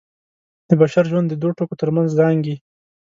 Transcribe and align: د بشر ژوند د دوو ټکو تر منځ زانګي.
د 0.69 0.71
بشر 0.81 1.03
ژوند 1.11 1.27
د 1.29 1.33
دوو 1.41 1.55
ټکو 1.57 1.75
تر 1.81 1.89
منځ 1.95 2.09
زانګي. 2.17 2.55